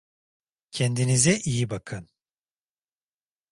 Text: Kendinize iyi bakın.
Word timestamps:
Kendinize 0.71 1.35
iyi 1.41 1.69
bakın. 1.69 2.09